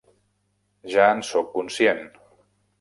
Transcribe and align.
Ja 0.95 1.05
en 1.17 1.23
sóc 1.29 1.53
conscient. 1.61 2.05